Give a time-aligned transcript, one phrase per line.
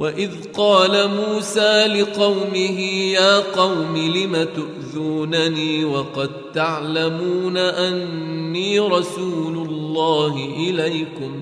[0.00, 2.80] واذ قال موسى لقومه
[3.12, 11.40] يا قوم لم تؤذونني وقد تعلمون اني رسول الله اليكم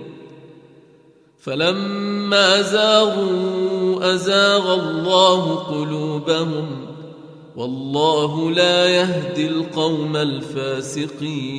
[1.40, 6.66] فلما زاغوا ازاغ الله قلوبهم
[7.56, 11.58] والله لا يهدي القوم الفاسقين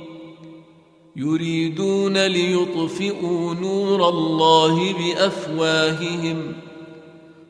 [1.15, 6.53] يريدون ليطفئوا نور الله بأفواههم.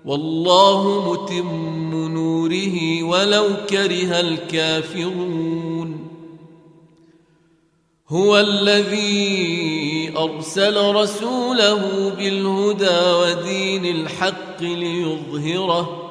[0.06, 6.08] والله متم نوره ولو كره الكافرون.
[8.10, 16.11] هو الذي أرسل رسوله بالهدى ودين الحق ليظهره.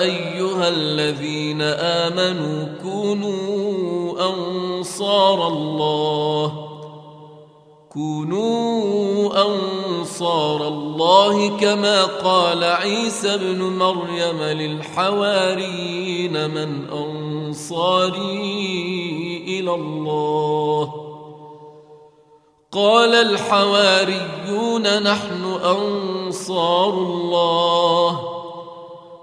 [0.00, 6.66] أيها الذين آمنوا كونوا أنصار الله.
[7.92, 18.20] كونوا أنصار الله كما قال عيسى ابن مريم للحواريين من أنصاري
[19.48, 20.94] إلى الله.
[22.72, 28.39] قال الحواريون نحن أنصار الله.